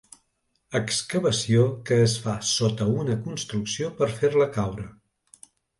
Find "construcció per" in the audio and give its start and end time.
3.29-4.13